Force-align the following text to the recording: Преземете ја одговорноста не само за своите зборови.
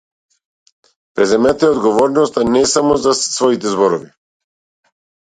Преземете 1.19 1.69
ја 1.69 1.75
одговорноста 1.77 2.47
не 2.57 2.65
само 2.75 2.99
за 3.07 3.17
своите 3.23 3.79
зборови. 3.79 4.13